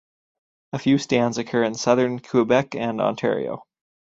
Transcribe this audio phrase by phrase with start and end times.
[0.73, 3.61] A few stands occur in southern Quebec and Ontario.